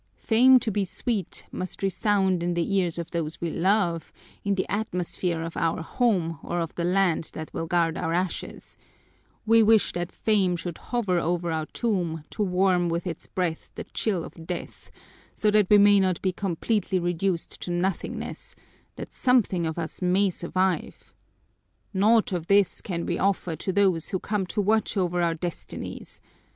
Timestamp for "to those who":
23.55-24.19